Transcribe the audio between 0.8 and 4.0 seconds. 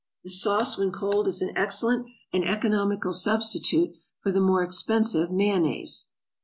cold is an excellent and economical substitute